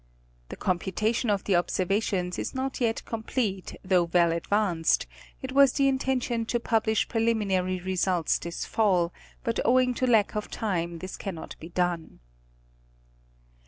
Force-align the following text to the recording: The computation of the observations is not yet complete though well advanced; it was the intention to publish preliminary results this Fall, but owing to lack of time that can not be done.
The 0.49 0.55
computation 0.55 1.29
of 1.29 1.43
the 1.43 1.55
observations 1.55 2.39
is 2.39 2.55
not 2.55 2.81
yet 2.81 3.05
complete 3.05 3.75
though 3.85 4.05
well 4.05 4.31
advanced; 4.31 5.05
it 5.43 5.51
was 5.51 5.73
the 5.73 5.87
intention 5.87 6.43
to 6.47 6.59
publish 6.59 7.07
preliminary 7.07 7.79
results 7.79 8.39
this 8.39 8.65
Fall, 8.65 9.13
but 9.43 9.59
owing 9.63 9.93
to 9.93 10.07
lack 10.07 10.35
of 10.35 10.49
time 10.49 10.97
that 10.97 11.19
can 11.19 11.35
not 11.35 11.55
be 11.59 11.69
done. 11.69 12.19